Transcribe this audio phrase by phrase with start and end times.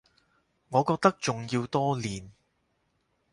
[0.69, 2.31] 我覺得仲要多練